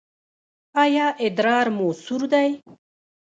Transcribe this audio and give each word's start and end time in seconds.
ایا 0.83 1.07
ادرار 1.25 1.67
مو 1.77 1.87
سور 2.03 2.21
دی؟ 2.31 2.49